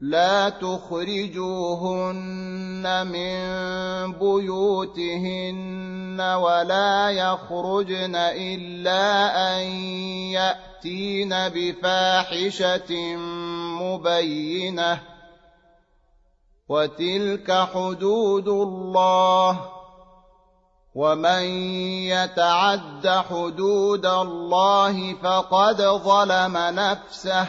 لا 0.00 0.48
تخرجوهن 0.48 1.36
من 3.06 3.38
بيوتهن 4.18 6.20
ولا 6.20 7.10
يخرجن 7.10 8.16
الا 8.16 9.26
ان 9.54 9.60
ياتين 10.38 11.28
بفاحشه 11.34 13.16
مبينه 13.82 15.02
وتلك 16.68 17.52
حدود 17.72 18.48
الله 18.48 19.70
ومن 20.94 21.42
يتعد 22.06 23.08
حدود 23.30 24.06
الله 24.06 25.14
فقد 25.14 25.82
ظلم 25.82 26.56
نفسه 26.58 27.48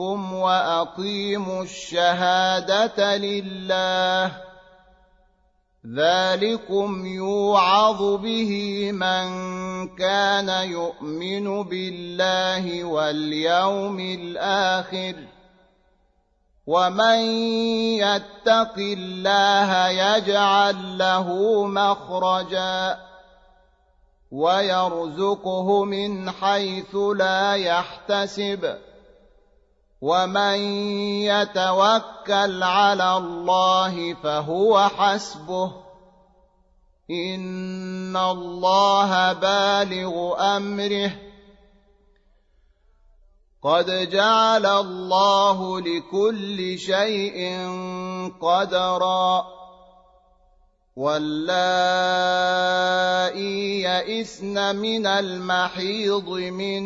منكم 0.00 0.32
واقيموا 0.34 1.62
الشهاده 1.62 3.16
لله 3.16 4.32
ذلكم 5.96 7.06
يوعظ 7.06 8.00
به 8.20 8.52
من 8.92 9.26
كان 9.96 10.48
يؤمن 10.48 11.62
بالله 11.62 12.84
واليوم 12.84 14.00
الاخر 14.00 15.14
ومن 16.66 17.18
يتق 17.96 18.76
الله 18.78 19.88
يجعل 19.88 20.98
له 20.98 21.28
مخرجا 21.64 22.98
ويرزقه 24.32 25.84
من 25.84 26.30
حيث 26.30 26.94
لا 26.96 27.54
يحتسب 27.54 28.76
ومن 30.00 30.58
يتوكل 31.28 32.62
على 32.62 33.16
الله 33.16 34.14
فهو 34.14 34.88
حسبه 34.96 35.72
ان 37.10 38.16
الله 38.16 39.32
بالغ 39.32 40.40
امره 40.56 41.12
قد 43.62 43.90
جعل 44.10 44.66
الله 44.66 45.80
لكل 45.80 46.78
شيء 46.78 47.52
قدرا 48.42 49.44
واللائي 50.96 53.82
يئسن 53.82 54.76
من 54.76 55.06
المحيض 55.06 56.28
من 56.28 56.82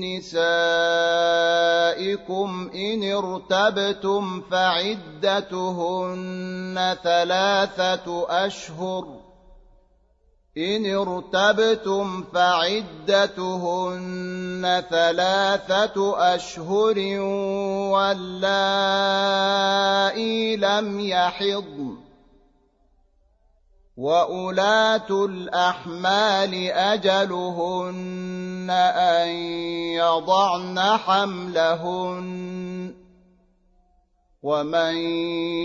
نسائكم 0.00 2.70
إن 2.74 3.12
ارتبتم 3.12 4.42
فعدتهن 4.50 6.96
ثلاثة 7.04 8.26
أشهر 8.46 9.04
إن 10.58 10.94
ارتبتم 10.94 12.24
فعدتهن 12.34 14.82
ثلاثة 14.90 16.16
أشهر 16.34 16.98
واللائي 17.92 20.56
لم 20.56 21.00
يحضن 21.00 21.96
وَأُولَاتُ 24.00 25.10
الْأَحْمَالِ 25.10 26.54
أَجَلُهُنَّ 26.70 28.47
أن 28.70 29.28
يضعن 29.94 30.80
حملهن 30.80 32.48
ومن 34.42 34.94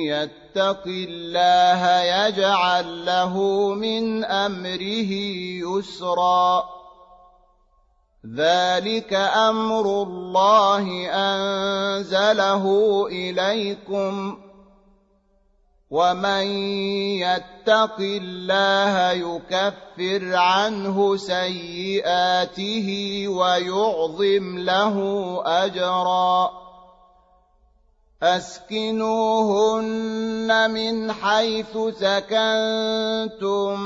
يتق 0.07 0.83
الله 0.87 1.99
يجعل 2.01 3.05
له 3.05 3.37
من 3.73 4.25
أمره 4.25 5.11
يسرا 5.69 6.69
ذلك 8.35 9.13
أمر 9.35 9.85
الله 10.03 10.85
أنزله 11.09 12.63
إليكم 13.07 14.37
ۖ 14.49 14.52
ومن 15.93 16.45
يتق 17.21 17.97
الله 17.99 18.95
يكفر 19.13 20.35
عنه 20.37 21.15
سيئاته 21.15 22.87
ويعظم 23.27 24.57
له 24.57 24.95
اجرا 25.45 26.49
اسكنوهن 28.23 30.71
من 30.71 31.11
حيث 31.13 31.77
سكنتم 31.99 33.79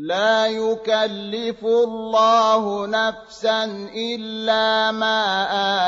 لا 0.00 0.46
يكلف 0.46 1.64
الله 1.64 2.86
نفسا 2.86 3.64
الا 4.16 4.90
ما 4.90 5.24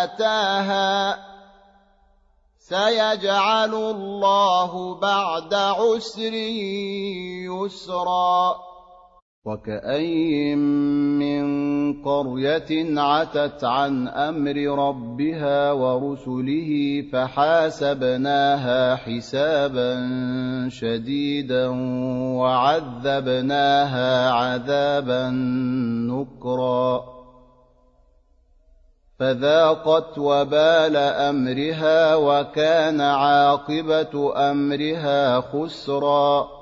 اتاها 0.05 1.19
سيجعل 2.59 3.75
الله 3.75 4.95
بعد 4.95 5.55
عسر 5.55 6.33
يسرا 6.33 8.72
وَكَأَيِّن 9.47 10.59
مِّن 11.19 12.03
قَرْيَةٍ 12.03 13.01
عَتَتْ 13.01 13.65
عَنْ 13.65 14.09
أَمْرِ 14.09 14.57
رَبِّهَا 14.89 15.73
وَرُسُلِهِ 15.73 16.71
فَحَاسَبْنَاهَا 17.13 18.97
حِسَابًا 18.97 19.91
شَدِيدًا 20.71 21.69
وَعَذَّبْنَاهَا 22.39 24.31
عَذَابًا 24.31 25.31
نُّكْرًا 26.11 27.03
فَذَاقَتْ 29.19 30.19
وَبَالَ 30.19 30.97
أَمْرِهَا 30.97 32.15
وَكَانَ 32.17 33.01
عَاقِبَةُ 33.01 34.35
أَمْرِهَا 34.51 35.41
خُسْرًا 35.41 36.62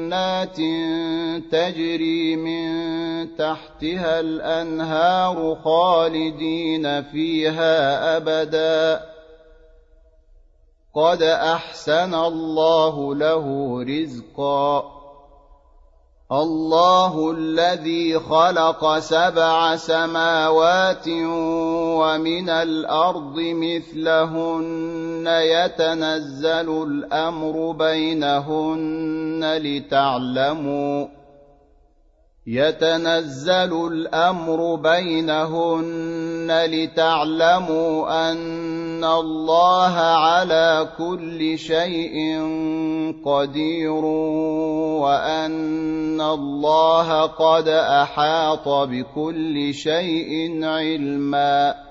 جنات 0.11 0.57
تجري 1.51 2.35
من 2.35 2.67
تحتها 3.37 4.19
الأنهار 4.19 5.55
خالدين 5.63 7.03
فيها 7.03 8.17
أبدا 8.17 9.01
قد 10.95 11.21
أحسن 11.23 12.13
الله 12.15 13.15
له 13.15 13.45
رزقا 13.83 14.83
الله 16.31 17.31
الذي 17.31 18.19
خلق 18.19 18.99
سبع 18.99 19.75
سماوات 19.75 21.07
ومن 22.01 22.49
الأرض 22.49 23.35
مثلهن 23.37 25.27
يتنزل 25.27 26.83
الأمر 26.87 27.71
بينهن 27.71 29.57
لتعلموا 29.57 31.07
يتنزل 32.47 33.87
الأمر 33.91 34.75
بينهن 34.75 36.65
لتعلموا 36.65 38.31
أن 38.31 39.03
الله 39.03 39.93
على 39.97 40.89
كل 40.97 41.57
شيء 41.57 42.17
قدير 43.25 44.05
وأن 45.05 46.21
الله 46.21 47.21
قد 47.21 47.67
أحاط 47.67 48.67
بكل 48.67 49.73
شيء 49.73 50.63
علمًا 50.65 51.90